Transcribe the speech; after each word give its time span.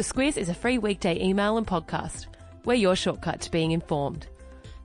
The 0.00 0.14
Squiz 0.14 0.38
is 0.38 0.48
a 0.48 0.54
free 0.54 0.78
weekday 0.78 1.22
email 1.22 1.58
and 1.58 1.66
podcast. 1.66 2.24
We're 2.64 2.72
your 2.72 2.96
shortcut 2.96 3.42
to 3.42 3.50
being 3.50 3.72
informed. 3.72 4.28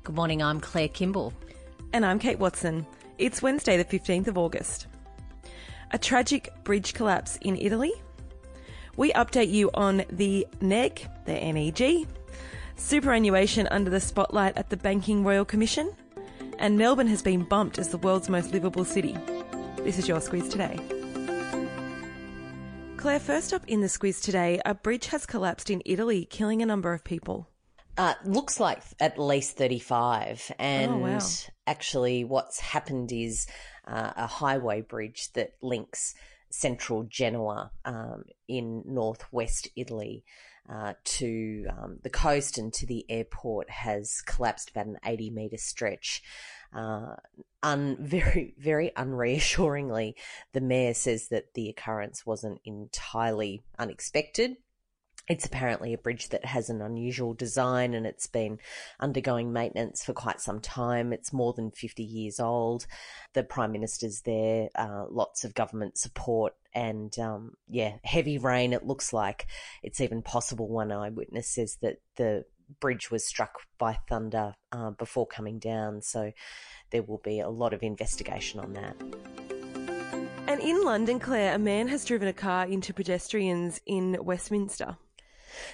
Good 0.04 0.14
morning, 0.14 0.44
I'm 0.44 0.60
Claire 0.60 0.90
Kimball. 0.90 1.32
And 1.94 2.06
I'm 2.06 2.20
Kate 2.20 2.38
Watson. 2.38 2.86
It's 3.18 3.42
Wednesday, 3.42 3.78
the 3.78 3.86
15th 3.86 4.28
of 4.28 4.38
August. 4.38 4.88
A 5.92 5.98
tragic 5.98 6.54
bridge 6.66 6.94
collapse 6.94 7.38
in 7.38 7.56
Italy. 7.56 7.94
We 8.98 9.14
update 9.14 9.52
you 9.52 9.72
on 9.74 10.04
the 10.10 10.46
NEG, 10.60 11.08
the 11.24 11.54
NEG, 11.54 12.10
superannuation 12.76 13.70
under 13.72 13.90
the 13.90 14.02
spotlight 14.02 14.58
at 14.58 14.70
the 14.70 14.76
Banking 14.76 15.24
Royal 15.24 15.46
Commission, 15.46 15.94
and 16.60 16.78
Melbourne 16.78 17.08
has 17.08 17.22
been 17.22 17.44
bumped 17.44 17.80
as 17.80 17.88
the 17.88 18.00
world's 18.00 18.28
most 18.28 18.52
livable 18.52 18.84
city. 18.84 19.16
This 19.78 19.98
is 19.98 20.10
your 20.10 20.20
Squiz 20.20 20.52
today. 20.52 20.78
Claire, 23.06 23.20
first 23.20 23.54
up 23.54 23.62
in 23.68 23.82
the 23.82 23.88
squiz 23.88 24.20
today, 24.20 24.60
a 24.66 24.74
bridge 24.74 25.06
has 25.06 25.28
collapsed 25.28 25.70
in 25.70 25.84
Italy, 25.86 26.26
killing 26.26 26.64
a 26.64 26.66
number 26.66 26.92
of 26.92 27.04
people. 27.04 27.48
Uh, 28.00 28.16
looks 28.26 28.60
like 28.60 28.82
at 29.00 29.20
least 29.20 29.58
35. 29.58 30.52
And 30.58 30.92
Oh, 30.92 30.98
wow. 30.98 31.20
actually, 31.68 32.24
what's 32.24 32.60
happened 32.60 33.12
is 33.12 33.46
uh, 33.88 34.12
a 34.18 34.26
highway 34.26 34.82
bridge 34.82 35.32
that 35.34 35.52
links 35.62 36.16
central 36.50 37.04
Genoa 37.04 37.70
um, 37.86 38.24
in 38.48 38.82
northwest 38.88 39.68
Italy 39.76 40.24
uh, 40.68 40.94
to 41.04 41.68
um, 41.70 42.00
the 42.02 42.10
coast 42.10 42.58
and 42.58 42.74
to 42.74 42.88
the 42.88 43.06
airport 43.08 43.70
has 43.70 44.20
collapsed 44.26 44.72
about 44.72 44.88
an 44.88 44.98
80 45.06 45.30
metre 45.30 45.58
stretch. 45.58 46.24
Uh, 46.76 47.16
un, 47.64 47.98
very, 48.00 48.54
very 48.58 48.92
unreassuringly, 48.98 50.16
the 50.54 50.62
mayor 50.62 50.94
says 50.94 51.30
that 51.30 51.54
the 51.54 51.70
occurrence 51.70 52.26
wasn't 52.26 52.60
entirely 52.66 53.64
unexpected. 53.80 54.58
It's 55.28 55.46
apparently 55.46 55.92
a 55.94 55.98
bridge 55.98 56.30
that 56.30 56.46
has 56.46 56.70
an 56.70 56.84
unusual 56.84 57.34
design 57.34 57.96
and 57.96 58.06
it's 58.06 58.28
been 58.28 58.60
undergoing 59.00 59.52
maintenance 59.52 60.06
for 60.06 60.14
quite 60.14 60.40
some 60.40 60.60
time. 60.60 61.12
It's 61.12 61.34
more 61.34 61.52
than 61.54 61.72
50 61.72 62.04
years 62.04 62.40
old. 62.40 62.86
The 63.34 63.42
Prime 63.42 63.72
Minister's 63.72 64.22
there, 64.22 64.70
uh, 64.76 65.06
lots 65.10 65.44
of 65.44 65.56
government 65.56 65.98
support, 65.98 66.54
and 66.76 67.18
um, 67.18 67.54
yeah, 67.68 67.94
heavy 68.04 68.38
rain. 68.38 68.72
It 68.72 68.86
looks 68.86 69.14
like 69.14 69.48
it's 69.82 70.00
even 70.00 70.22
possible. 70.22 70.68
One 70.68 70.92
eyewitness 70.92 71.48
says 71.48 71.78
that 71.82 72.02
the 72.18 72.46
bridge 72.80 73.12
was 73.12 73.26
struck 73.26 73.60
by 73.78 73.98
thunder 74.08 74.56
uh, 74.72 74.92
before 74.92 75.28
coming 75.28 75.60
down, 75.60 76.02
so 76.02 76.32
there 76.92 77.04
will 77.04 77.22
be 77.24 77.40
a 77.40 77.50
lot 77.50 77.74
of 77.74 77.84
investigation 77.84 78.60
on 78.60 78.74
that. 78.74 78.96
And 80.48 80.62
in 80.62 80.84
London, 80.84 81.20
Claire, 81.20 81.56
a 81.56 81.60
man 81.60 81.88
has 81.88 82.06
driven 82.06 82.28
a 82.28 82.34
car 82.34 82.66
into 82.66 82.94
pedestrians 82.94 83.82
in 83.86 84.18
Westminster. 84.24 84.98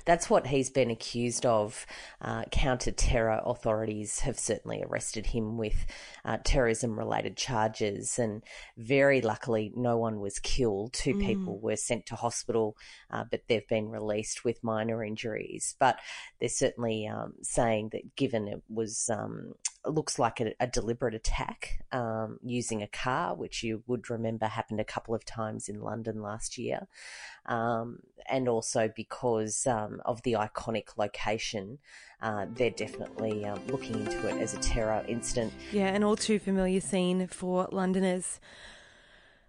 That's 0.05 0.29
what 0.29 0.47
he's 0.47 0.69
been 0.69 0.91
accused 0.91 1.45
of. 1.45 1.85
Uh, 2.21 2.43
Counter 2.51 2.91
terror 2.91 3.41
authorities 3.45 4.19
have 4.21 4.39
certainly 4.39 4.83
arrested 4.83 5.27
him 5.27 5.57
with 5.57 5.85
uh, 6.25 6.37
terrorism 6.43 6.97
related 6.97 7.37
charges, 7.37 8.19
and 8.19 8.43
very 8.77 9.21
luckily, 9.21 9.71
no 9.75 9.97
one 9.97 10.19
was 10.19 10.39
killed. 10.39 10.93
Two 10.93 11.17
people 11.17 11.59
were 11.59 11.75
sent 11.75 12.05
to 12.07 12.15
hospital, 12.15 12.75
uh, 13.09 13.23
but 13.29 13.43
they've 13.47 13.67
been 13.67 13.89
released 13.89 14.43
with 14.43 14.63
minor 14.63 15.03
injuries. 15.03 15.75
But 15.79 15.99
they're 16.39 16.49
certainly 16.49 17.07
um, 17.07 17.33
saying 17.41 17.89
that 17.93 18.15
given 18.15 18.47
it 18.47 18.61
was. 18.69 19.09
Um, 19.11 19.55
looks 19.85 20.19
like 20.19 20.39
a, 20.39 20.53
a 20.59 20.67
deliberate 20.67 21.15
attack 21.15 21.83
um, 21.91 22.39
using 22.43 22.81
a 22.81 22.87
car, 22.87 23.35
which 23.35 23.63
you 23.63 23.83
would 23.87 24.09
remember 24.09 24.45
happened 24.45 24.79
a 24.79 24.85
couple 24.85 25.15
of 25.15 25.25
times 25.25 25.69
in 25.69 25.81
London 25.81 26.21
last 26.21 26.57
year, 26.57 26.87
um, 27.47 27.99
and 28.29 28.47
also 28.47 28.91
because 28.95 29.65
um, 29.71 30.01
of 30.05 30.21
the 30.23 30.33
iconic 30.33 30.97
location, 30.97 31.79
uh, 32.21 32.45
they're 32.53 32.69
definitely 32.69 33.45
um, 33.45 33.59
looking 33.67 33.95
into 33.95 34.27
it 34.27 34.39
as 34.41 34.53
a 34.53 34.59
terror 34.59 35.03
incident. 35.07 35.53
Yeah, 35.71 35.87
an 35.87 36.03
all 36.03 36.15
too 36.15 36.37
familiar 36.37 36.81
scene 36.81 37.25
for 37.27 37.67
Londoners. 37.71 38.39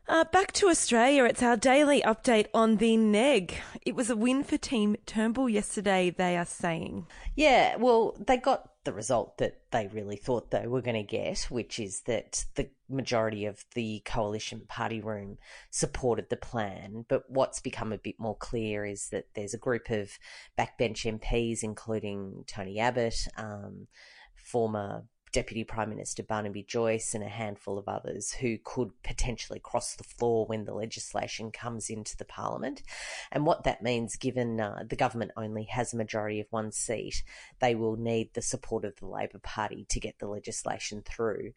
Uh, 0.09 0.25
back 0.25 0.53
to 0.53 0.69
Australia, 0.69 1.25
it's 1.25 1.43
our 1.43 1.57
daily 1.57 2.03
update 2.03 2.47
on 2.53 2.77
the 2.79 2.97
NEG. 2.97 3.55
It 3.87 3.95
was 3.95 4.11
a 4.11 4.17
win 4.17 4.43
for 4.43 4.57
Team 4.57 4.97
Turnbull 5.07 5.49
yesterday, 5.49 6.11
they 6.11 6.37
are 6.37 6.45
saying. 6.45 7.07
Yeah, 7.37 7.77
well, 7.77 8.17
they 8.19 8.37
got 8.37 8.72
the 8.85 8.93
result 8.93 9.39
that 9.39 9.61
they 9.71 9.87
really 9.89 10.17
thought 10.17 10.51
they 10.51 10.67
were 10.67 10.83
going 10.83 10.97
to 10.97 11.03
get, 11.03 11.41
which 11.51 11.79
is 11.79 12.03
that 12.03 12.45
the 12.57 12.69
majority 12.89 13.47
of 13.47 13.65
the 13.75 14.03
coalition 14.05 14.63
party 14.69 15.01
room 15.01 15.39
supported 15.71 16.29
the 16.29 16.37
plan. 16.37 17.05
But 17.09 17.31
what's 17.31 17.61
become 17.61 17.93
a 17.93 17.99
bit 17.99 18.17
more 18.19 18.37
clear 18.37 18.85
is 18.85 19.09
that 19.11 19.27
there's 19.35 19.55
a 19.55 19.59
group 19.59 19.91
of 19.91 20.11
backbench 20.59 21.07
MPs, 21.21 21.63
including 21.63 22.45
Tony 22.47 22.79
Abbott, 22.81 23.29
um, 23.37 23.87
former 24.35 25.05
Deputy 25.33 25.65
Prime 25.65 25.89
Minister 25.89 26.23
Barnaby 26.23 26.63
Joyce, 26.63 27.15
and 27.15 27.25
a 27.25 27.29
handful 27.29 27.79
of 27.79 27.89
others 27.89 28.33
who 28.33 28.59
could 28.63 28.91
potentially 29.03 29.59
cross 29.59 29.95
the 29.95 30.05
floor 30.05 30.47
when 30.47 30.65
the 30.65 30.75
legislation 30.75 31.51
comes 31.51 31.89
into 31.89 32.17
the 32.17 32.25
Parliament. 32.25 32.83
And 33.31 33.47
what 33.47 33.65
that 33.65 33.83
means, 33.83 34.17
given 34.17 34.61
uh, 34.61 34.85
the 34.89 34.97
government 34.97 35.33
only 35.37 35.65
has 35.65 35.93
a 35.93 35.97
majority 35.97 36.41
of 36.41 36.47
one 36.51 36.71
seat, 36.71 37.23
they 37.61 37.75
will 37.75 37.97
need 37.97 38.35
the 38.35 38.43
support 38.43 38.85
of 38.85 38.97
the 38.97 39.07
Labor 39.07 39.39
Party 39.39 39.87
to 39.89 40.01
get 40.01 40.19
the 40.19 40.29
legislation 40.29 41.03
through. 41.03 41.53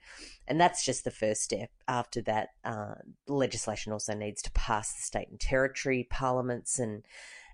And 0.47 0.59
that's 0.59 0.85
just 0.85 1.03
the 1.03 1.12
first 1.12 1.41
step. 1.41 1.69
After 1.88 2.22
that, 2.24 2.50
uh, 2.64 2.96
legislation 3.28 3.91
also 3.91 4.14
needs 4.14 4.41
to 4.44 4.52
pass 4.52 4.94
the 4.94 5.02
state 5.02 5.30
and 5.30 5.40
territory 5.40 6.08
parliaments 6.09 6.80
and 6.80 7.03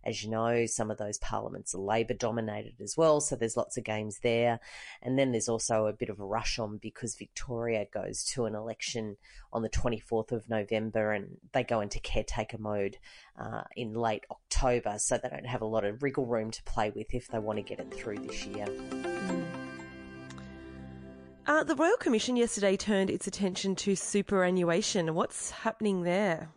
as 0.04 0.24
you 0.24 0.30
know, 0.30 0.66
some 0.66 0.90
of 0.90 0.98
those 0.98 1.18
parliaments 1.18 1.76
are 1.76 1.80
Labor 1.80 2.14
dominated 2.14 2.82
as 2.82 2.98
well, 2.98 3.22
so 3.22 3.36
there's 3.36 3.58
lots 3.58 3.78
of 3.78 3.84
games 3.84 4.20
there. 4.24 4.60
And 5.02 5.18
then 5.18 5.32
there's 5.32 5.50
also 5.50 5.86
a 5.86 5.94
bit 5.94 6.10
of 6.10 6.20
a 6.20 6.26
rush 6.26 6.60
on 6.60 6.78
because 6.78 7.16
Victoria 7.16 7.86
goes 7.94 8.24
to 8.34 8.46
an 8.46 8.56
election 8.56 9.18
on 9.54 9.62
the 9.62 9.70
24th 9.70 10.32
of 10.32 10.50
November 10.50 11.12
and 11.12 11.38
they 11.54 11.64
go 11.64 11.82
into 11.82 12.00
caretaker 12.00 12.58
mode 12.58 12.98
uh, 13.40 13.64
in 13.76 13.94
late 13.94 14.26
October, 14.32 14.96
so 14.98 15.18
they 15.18 15.30
don't 15.30 15.46
have 15.46 15.62
a 15.62 15.66
lot 15.66 15.86
of 15.86 16.02
wriggle 16.02 16.26
room 16.26 16.52
to 16.52 16.64
play 16.64 16.90
with 16.90 17.14
if 17.14 17.28
they 17.28 17.40
want 17.40 17.58
to 17.58 17.64
get 17.64 17.80
it 17.80 17.94
through 17.94 18.18
this 18.20 18.46
year. 18.46 18.68
Uh, 21.48 21.64
the 21.64 21.76
Royal 21.76 21.98
Commission 21.98 22.36
yesterday 22.36 22.78
turned 22.78 23.10
its 23.10 23.28
attention 23.28 23.76
to 23.76 23.96
superannuation. 23.96 25.14
What's 25.16 25.52
happening 25.52 26.04
there? 26.04 26.50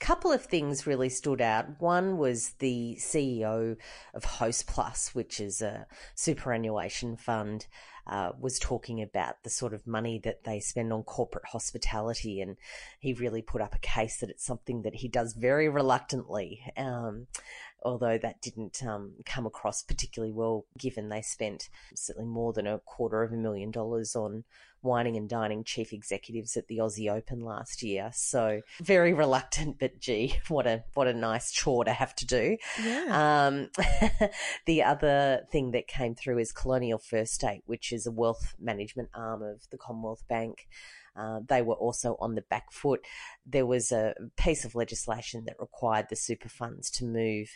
Couple 0.00 0.32
of 0.32 0.44
things 0.44 0.86
really 0.86 1.10
stood 1.10 1.40
out. 1.40 1.80
One 1.80 2.16
was 2.16 2.50
the 2.58 2.96
CEO 2.98 3.76
of 4.14 4.24
Host 4.24 4.66
Plus, 4.66 5.14
which 5.14 5.40
is 5.40 5.60
a 5.60 5.86
superannuation 6.14 7.16
fund, 7.16 7.66
uh, 8.06 8.32
was 8.40 8.58
talking 8.58 9.02
about 9.02 9.42
the 9.44 9.50
sort 9.50 9.74
of 9.74 9.86
money 9.86 10.18
that 10.24 10.44
they 10.44 10.58
spend 10.58 10.92
on 10.92 11.02
corporate 11.02 11.44
hospitality, 11.44 12.40
and 12.40 12.56
he 12.98 13.12
really 13.12 13.42
put 13.42 13.60
up 13.60 13.74
a 13.74 13.78
case 13.78 14.18
that 14.18 14.30
it's 14.30 14.44
something 14.44 14.82
that 14.82 14.96
he 14.96 15.06
does 15.06 15.34
very 15.34 15.68
reluctantly. 15.68 16.60
Um, 16.76 17.26
although 17.82 18.18
that 18.18 18.40
didn't 18.40 18.82
um, 18.84 19.12
come 19.24 19.46
across 19.46 19.82
particularly 19.82 20.32
well, 20.32 20.66
given 20.78 21.08
they 21.08 21.22
spent 21.22 21.68
certainly 21.94 22.28
more 22.28 22.52
than 22.52 22.66
a 22.66 22.78
quarter 22.80 23.22
of 23.22 23.32
a 23.32 23.36
million 23.36 23.70
dollars 23.70 24.14
on 24.14 24.44
wining 24.82 25.16
and 25.16 25.28
dining 25.28 25.64
chief 25.64 25.92
executives 25.92 26.56
at 26.56 26.66
the 26.68 26.78
Aussie 26.78 27.12
Open 27.12 27.40
last 27.40 27.82
year. 27.82 28.10
So 28.14 28.62
very 28.80 29.12
reluctant, 29.12 29.78
but 29.78 30.00
gee, 30.00 30.36
what 30.48 30.66
a 30.66 30.84
what 30.94 31.06
a 31.06 31.12
nice 31.12 31.50
chore 31.50 31.84
to 31.84 31.92
have 31.92 32.14
to 32.16 32.26
do. 32.26 32.56
Yeah. 32.82 33.46
Um, 33.46 33.70
the 34.66 34.82
other 34.82 35.46
thing 35.50 35.72
that 35.72 35.86
came 35.86 36.14
through 36.14 36.38
is 36.38 36.52
Colonial 36.52 36.98
First 36.98 37.34
State, 37.34 37.62
which 37.66 37.92
is 37.92 38.06
a 38.06 38.12
wealth 38.12 38.54
management 38.58 39.10
arm 39.14 39.42
of 39.42 39.68
the 39.70 39.78
Commonwealth 39.78 40.24
Bank. 40.28 40.68
Uh, 41.16 41.40
they 41.48 41.62
were 41.62 41.74
also 41.74 42.16
on 42.20 42.34
the 42.34 42.42
back 42.42 42.72
foot. 42.72 43.04
There 43.44 43.66
was 43.66 43.92
a 43.92 44.14
piece 44.36 44.64
of 44.64 44.74
legislation 44.74 45.44
that 45.46 45.60
required 45.60 46.06
the 46.08 46.16
super 46.16 46.48
funds 46.48 46.90
to 46.92 47.04
move 47.04 47.48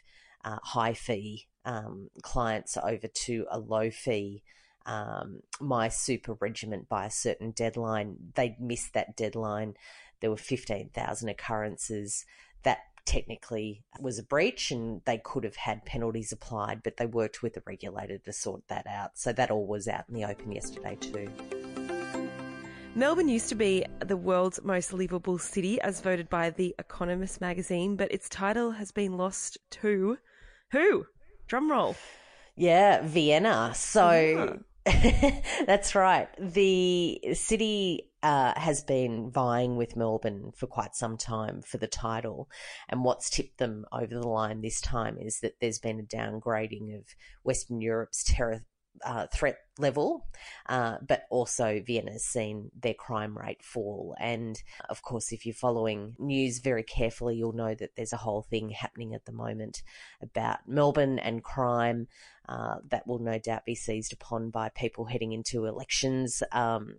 uh, 0.44 0.58
high 0.62 0.94
fee 0.94 1.46
um, 1.64 2.10
clients 2.22 2.76
over 2.76 3.06
to 3.06 3.46
a 3.50 3.58
low 3.58 3.90
fee 3.90 4.42
um, 4.86 5.40
my 5.60 5.88
super 5.88 6.34
regiment 6.34 6.88
by 6.88 7.06
a 7.06 7.10
certain 7.10 7.52
deadline. 7.52 8.16
They 8.34 8.56
missed 8.60 8.94
that 8.94 9.16
deadline. 9.16 9.74
There 10.20 10.30
were 10.30 10.36
15,000 10.36 11.28
occurrences. 11.28 12.24
That 12.62 12.78
technically 13.06 13.84
was 14.00 14.18
a 14.18 14.22
breach 14.22 14.70
and 14.70 15.02
they 15.04 15.18
could 15.18 15.44
have 15.44 15.56
had 15.56 15.84
penalties 15.84 16.32
applied, 16.32 16.82
but 16.82 16.96
they 16.96 17.06
worked 17.06 17.42
with 17.42 17.54
the 17.54 17.62
regulator 17.66 18.18
to 18.18 18.32
sort 18.32 18.66
that 18.68 18.86
out. 18.86 19.12
So 19.18 19.32
that 19.32 19.50
all 19.50 19.66
was 19.66 19.88
out 19.88 20.04
in 20.08 20.14
the 20.14 20.24
open 20.24 20.52
yesterday, 20.52 20.96
too. 20.96 21.30
Melbourne 22.96 23.28
used 23.28 23.48
to 23.48 23.56
be 23.56 23.84
the 24.06 24.16
world's 24.16 24.62
most 24.62 24.92
livable 24.92 25.36
city 25.36 25.80
as 25.80 26.00
voted 26.00 26.28
by 26.28 26.50
The 26.50 26.76
Economist 26.78 27.40
magazine, 27.40 27.96
but 27.96 28.12
its 28.12 28.28
title 28.28 28.70
has 28.70 28.92
been 28.92 29.16
lost 29.16 29.58
to 29.70 30.18
who? 30.70 31.06
Drum 31.48 31.72
roll. 31.72 31.96
Yeah, 32.54 33.02
Vienna. 33.02 33.72
So 33.74 34.60
that's 35.66 35.96
right. 35.96 36.28
The 36.38 37.20
city 37.32 38.10
uh, 38.22 38.52
has 38.56 38.84
been 38.84 39.28
vying 39.28 39.76
with 39.76 39.96
Melbourne 39.96 40.52
for 40.54 40.68
quite 40.68 40.94
some 40.94 41.16
time 41.16 41.62
for 41.62 41.78
the 41.78 41.88
title. 41.88 42.48
And 42.88 43.02
what's 43.02 43.28
tipped 43.28 43.58
them 43.58 43.86
over 43.90 44.14
the 44.14 44.28
line 44.28 44.60
this 44.60 44.80
time 44.80 45.18
is 45.18 45.40
that 45.40 45.54
there's 45.60 45.80
been 45.80 45.98
a 45.98 46.16
downgrading 46.16 46.96
of 46.96 47.06
Western 47.42 47.80
Europe's 47.80 48.22
terror 48.22 48.62
uh, 49.04 49.26
threat 49.32 49.58
level, 49.78 50.26
uh, 50.68 50.98
but 51.06 51.24
also 51.30 51.82
Vienna's 51.84 52.24
seen 52.24 52.70
their 52.80 52.94
crime 52.94 53.36
rate 53.36 53.62
fall. 53.62 54.14
And 54.18 54.60
of 54.88 55.02
course, 55.02 55.32
if 55.32 55.44
you're 55.44 55.54
following 55.54 56.14
news 56.18 56.58
very 56.58 56.82
carefully, 56.82 57.36
you'll 57.36 57.52
know 57.52 57.74
that 57.74 57.96
there's 57.96 58.12
a 58.12 58.18
whole 58.18 58.42
thing 58.42 58.70
happening 58.70 59.14
at 59.14 59.24
the 59.24 59.32
moment 59.32 59.82
about 60.22 60.58
Melbourne 60.66 61.18
and 61.18 61.42
crime. 61.42 62.08
Uh, 62.46 62.76
that 62.90 63.06
will 63.06 63.18
no 63.18 63.38
doubt 63.38 63.64
be 63.64 63.74
seized 63.74 64.12
upon 64.12 64.50
by 64.50 64.68
people 64.68 65.06
heading 65.06 65.32
into 65.32 65.64
elections 65.64 66.42
um, 66.52 66.96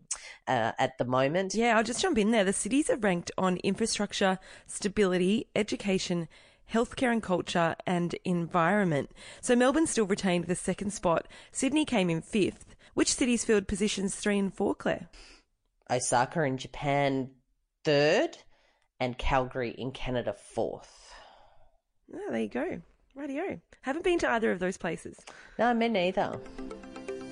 uh, 0.47 0.71
at 0.79 0.97
the 0.97 1.05
moment. 1.05 1.53
Yeah, 1.53 1.77
I'll 1.77 1.83
just 1.83 2.01
jump 2.01 2.17
in 2.17 2.31
there. 2.31 2.43
The 2.43 2.51
cities 2.51 2.89
are 2.89 2.97
ranked 2.97 3.31
on 3.37 3.57
infrastructure, 3.57 4.39
stability, 4.65 5.47
education, 5.55 6.27
healthcare 6.71 7.11
and 7.11 7.23
culture, 7.23 7.75
and 7.85 8.15
environment. 8.25 9.11
So 9.41 9.55
Melbourne 9.55 9.87
still 9.87 10.05
retained 10.05 10.45
the 10.45 10.55
second 10.55 10.91
spot. 10.91 11.27
Sydney 11.51 11.85
came 11.85 12.09
in 12.09 12.21
fifth. 12.21 12.75
Which 12.93 13.13
cities 13.13 13.43
filled 13.43 13.67
positions 13.67 14.15
three 14.15 14.39
and 14.39 14.53
four, 14.53 14.73
Claire? 14.73 15.09
Osaka 15.89 16.43
in 16.43 16.57
Japan 16.57 17.29
third, 17.83 18.37
and 18.99 19.17
Calgary 19.17 19.69
in 19.77 19.91
Canada 19.91 20.33
fourth. 20.33 21.13
Oh, 22.13 22.31
there 22.31 22.41
you 22.41 22.49
go. 22.49 22.81
Radio. 23.15 23.59
Haven't 23.81 24.03
been 24.03 24.19
to 24.19 24.29
either 24.31 24.51
of 24.51 24.59
those 24.59 24.77
places. 24.77 25.17
No, 25.59 25.73
me 25.73 25.87
neither. 25.87 26.39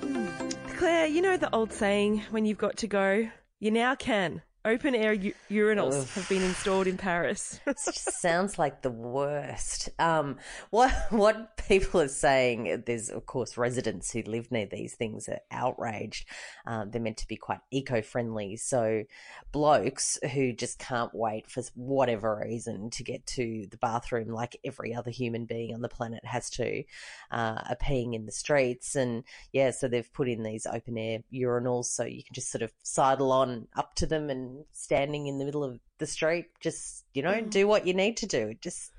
Hmm. 0.02 0.48
Claire, 0.76 1.06
you 1.06 1.20
know 1.20 1.36
the 1.36 1.54
old 1.54 1.72
saying, 1.72 2.22
when 2.30 2.46
you've 2.46 2.58
got 2.58 2.76
to 2.78 2.86
go, 2.86 3.28
you 3.58 3.70
now 3.70 3.94
can. 3.94 4.42
Open 4.66 4.94
air 4.94 5.12
u- 5.12 5.34
urinals 5.50 6.00
Ugh. 6.00 6.08
have 6.14 6.26
been 6.26 6.42
installed 6.42 6.86
in 6.86 6.96
Paris. 6.96 7.60
Sounds 7.76 8.58
like 8.58 8.80
the 8.80 8.90
worst. 8.90 9.90
Um, 9.98 10.38
what 10.70 10.90
what 11.10 11.58
people 11.68 12.00
are 12.00 12.08
saying, 12.08 12.84
there's 12.86 13.10
of 13.10 13.26
course 13.26 13.58
residents 13.58 14.10
who 14.10 14.22
live 14.22 14.50
near 14.50 14.64
these 14.64 14.94
things 14.94 15.28
are 15.28 15.40
outraged. 15.50 16.26
Um, 16.66 16.90
they're 16.90 17.02
meant 17.02 17.18
to 17.18 17.28
be 17.28 17.36
quite 17.36 17.60
eco-friendly, 17.70 18.56
so 18.56 19.04
blokes 19.52 20.18
who 20.32 20.54
just 20.54 20.78
can't 20.78 21.14
wait 21.14 21.50
for 21.50 21.62
whatever 21.74 22.42
reason 22.42 22.88
to 22.90 23.04
get 23.04 23.26
to 23.26 23.66
the 23.70 23.76
bathroom, 23.76 24.28
like 24.28 24.58
every 24.64 24.94
other 24.94 25.10
human 25.10 25.44
being 25.44 25.74
on 25.74 25.82
the 25.82 25.88
planet 25.90 26.24
has 26.24 26.48
to, 26.50 26.82
uh, 27.30 27.60
are 27.68 27.76
peeing 27.82 28.14
in 28.14 28.24
the 28.24 28.32
streets, 28.32 28.96
and 28.96 29.24
yeah, 29.52 29.70
so 29.70 29.88
they've 29.88 30.12
put 30.14 30.26
in 30.26 30.42
these 30.42 30.66
open 30.66 30.96
air 30.96 31.18
urinals, 31.30 31.84
so 31.84 32.04
you 32.04 32.24
can 32.24 32.32
just 32.32 32.50
sort 32.50 32.62
of 32.62 32.72
sidle 32.82 33.30
on 33.30 33.68
up 33.76 33.94
to 33.94 34.06
them 34.06 34.30
and 34.30 34.53
standing 34.72 35.26
in 35.26 35.38
the 35.38 35.44
middle 35.44 35.64
of 35.64 35.78
the 35.98 36.06
street, 36.06 36.46
just 36.60 37.04
you 37.14 37.22
know, 37.22 37.32
mm. 37.32 37.50
do 37.50 37.66
what 37.66 37.86
you 37.86 37.94
need 37.94 38.16
to 38.18 38.26
do. 38.26 38.54
Just 38.60 38.92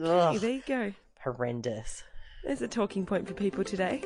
Okay, 0.00 0.10
ugh, 0.10 0.40
there 0.40 0.50
you 0.50 0.62
go. 0.66 0.92
horrendous. 1.22 2.02
There's 2.44 2.62
a 2.62 2.68
talking 2.68 3.06
point 3.06 3.28
for 3.28 3.34
people 3.34 3.64
today. 3.64 4.02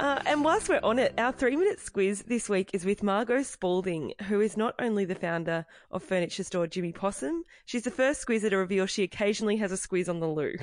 Uh, 0.00 0.20
and 0.26 0.44
whilst 0.44 0.68
we're 0.68 0.80
on 0.82 0.98
it, 0.98 1.14
our 1.18 1.30
three 1.30 1.54
minute 1.54 1.78
squiz 1.78 2.24
this 2.24 2.48
week 2.48 2.70
is 2.72 2.84
with 2.84 3.02
Margot 3.02 3.42
Spalding, 3.42 4.12
who 4.28 4.40
is 4.40 4.56
not 4.56 4.74
only 4.80 5.04
the 5.04 5.14
founder 5.14 5.64
of 5.92 6.02
furniture 6.02 6.42
store 6.42 6.66
Jimmy 6.66 6.90
Possum, 6.90 7.44
she's 7.64 7.84
the 7.84 7.90
first 7.92 8.20
squizzer 8.20 8.50
to 8.50 8.56
reveal 8.56 8.86
she 8.86 9.04
occasionally 9.04 9.56
has 9.56 9.70
a 9.70 9.76
squiz 9.76 10.08
on 10.08 10.18
the 10.18 10.26
loo. 10.26 10.56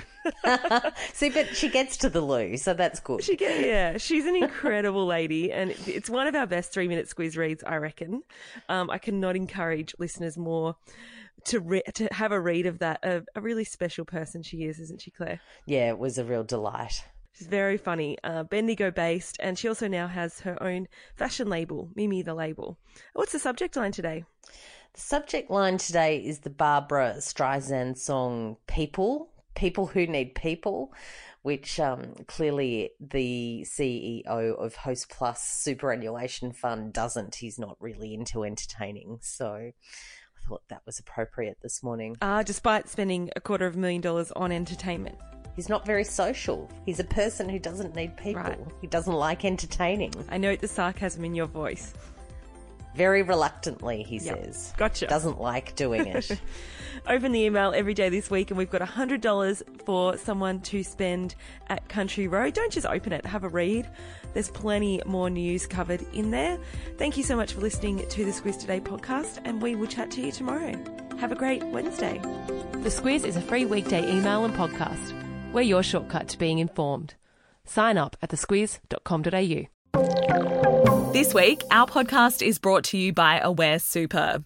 See, 1.13 1.29
but 1.29 1.55
she 1.55 1.69
gets 1.69 1.95
to 1.97 2.09
the 2.09 2.19
loo, 2.19 2.57
so 2.57 2.73
that's 2.73 2.99
good. 2.99 3.23
She 3.23 3.37
get, 3.37 3.65
yeah, 3.65 3.97
she's 3.97 4.25
an 4.25 4.35
incredible 4.35 5.05
lady, 5.05 5.51
and 5.51 5.71
it's 5.87 6.09
one 6.09 6.27
of 6.27 6.35
our 6.35 6.45
best 6.45 6.73
three 6.73 6.89
minute 6.89 7.07
squiz 7.07 7.37
reads, 7.37 7.63
I 7.63 7.77
reckon. 7.77 8.23
Um, 8.67 8.89
I 8.89 8.97
cannot 8.97 9.37
encourage 9.37 9.95
listeners 9.97 10.37
more 10.37 10.75
to 11.45 11.61
re- 11.61 11.83
to 11.93 12.09
have 12.11 12.33
a 12.33 12.39
read 12.39 12.65
of 12.65 12.79
that. 12.79 12.99
A, 13.03 13.23
a 13.35 13.41
really 13.41 13.63
special 13.63 14.03
person 14.03 14.43
she 14.43 14.65
is, 14.65 14.77
isn't 14.79 15.01
she, 15.01 15.11
Claire? 15.11 15.39
Yeah, 15.65 15.87
it 15.87 15.97
was 15.97 16.17
a 16.17 16.25
real 16.25 16.43
delight. 16.43 17.05
She's 17.33 17.47
very 17.47 17.77
funny, 17.77 18.17
uh, 18.23 18.43
Bendigo 18.43 18.91
based, 18.91 19.37
and 19.39 19.57
she 19.57 19.67
also 19.67 19.87
now 19.87 20.07
has 20.07 20.41
her 20.41 20.61
own 20.61 20.87
fashion 21.15 21.49
label, 21.49 21.89
Mimi 21.95 22.21
the 22.21 22.33
Label. 22.33 22.77
What's 23.13 23.31
the 23.31 23.39
subject 23.39 23.75
line 23.75 23.91
today? 23.91 24.25
The 24.93 24.99
subject 24.99 25.49
line 25.49 25.77
today 25.77 26.17
is 26.17 26.39
the 26.39 26.49
Barbra 26.49 27.15
Streisand 27.19 27.97
song 27.97 28.57
"People," 28.67 29.29
people 29.55 29.87
who 29.87 30.05
need 30.05 30.35
people, 30.35 30.93
which 31.41 31.79
um, 31.79 32.13
clearly 32.27 32.91
the 32.99 33.65
CEO 33.65 34.25
of 34.27 34.75
Host 34.75 35.09
Plus 35.09 35.41
Superannuation 35.41 36.51
Fund 36.51 36.91
doesn't. 36.91 37.35
He's 37.35 37.57
not 37.57 37.77
really 37.79 38.13
into 38.13 38.43
entertaining, 38.43 39.19
so 39.21 39.53
I 39.55 39.73
thought 40.47 40.63
that 40.67 40.81
was 40.85 40.99
appropriate 40.99 41.59
this 41.61 41.81
morning. 41.81 42.17
Uh, 42.21 42.43
despite 42.43 42.89
spending 42.89 43.31
a 43.37 43.41
quarter 43.41 43.65
of 43.65 43.75
a 43.75 43.79
million 43.79 44.01
dollars 44.01 44.33
on 44.33 44.51
entertainment. 44.51 45.17
He's 45.55 45.69
not 45.69 45.85
very 45.85 46.03
social. 46.03 46.69
He's 46.85 46.99
a 46.99 47.03
person 47.03 47.47
who 47.49 47.59
doesn't 47.59 47.95
need 47.95 48.15
people. 48.17 48.41
Right. 48.43 48.59
He 48.81 48.87
doesn't 48.87 49.13
like 49.13 49.43
entertaining. 49.45 50.13
I 50.29 50.37
note 50.37 50.59
the 50.59 50.67
sarcasm 50.67 51.23
in 51.25 51.35
your 51.35 51.47
voice. 51.47 51.93
Very 52.95 53.21
reluctantly, 53.21 54.03
he 54.03 54.17
Yep. 54.17 54.43
says. 54.45 54.73
Gotcha. 54.75 55.07
Doesn't 55.07 55.39
like 55.39 55.75
doing 55.77 56.07
it. 56.07 56.29
Open 57.07 57.31
the 57.31 57.39
email 57.39 57.71
every 57.73 57.93
day 57.93 58.09
this 58.09 58.29
week, 58.29 58.51
and 58.51 58.57
we've 58.57 58.69
got 58.69 58.81
$100 58.81 59.63
for 59.85 60.17
someone 60.17 60.59
to 60.61 60.83
spend 60.83 61.35
at 61.67 61.87
Country 61.87 62.27
Road. 62.27 62.53
Don't 62.53 62.71
just 62.71 62.85
open 62.85 63.13
it, 63.13 63.25
have 63.25 63.45
a 63.45 63.49
read. 63.49 63.89
There's 64.33 64.49
plenty 64.49 65.01
more 65.05 65.29
news 65.29 65.65
covered 65.67 66.05
in 66.13 66.31
there. 66.31 66.57
Thank 66.97 67.15
you 67.15 67.23
so 67.23 67.35
much 67.37 67.53
for 67.53 67.61
listening 67.61 68.05
to 68.07 68.25
the 68.25 68.31
Squiz 68.31 68.59
Today 68.59 68.81
podcast, 68.81 69.39
and 69.45 69.61
we 69.61 69.75
will 69.75 69.87
chat 69.87 70.11
to 70.11 70.21
you 70.21 70.31
tomorrow. 70.33 70.73
Have 71.17 71.31
a 71.31 71.35
great 71.35 71.63
Wednesday. 71.67 72.19
The 72.19 72.89
Squiz 72.89 73.23
is 73.25 73.37
a 73.37 73.41
free 73.41 73.65
weekday 73.65 74.01
email 74.11 74.43
and 74.43 74.53
podcast. 74.53 75.17
We're 75.53 75.61
your 75.61 75.83
shortcut 75.83 76.29
to 76.29 76.37
being 76.37 76.59
informed. 76.59 77.15
Sign 77.65 77.97
up 77.97 78.15
at 78.21 78.29
thesquiz.com.au. 78.29 81.11
This 81.11 81.33
week, 81.33 81.61
our 81.71 81.85
podcast 81.85 82.45
is 82.45 82.57
brought 82.57 82.85
to 82.85 82.97
you 82.97 83.11
by 83.11 83.39
Aware 83.39 83.79
Super. 83.79 84.45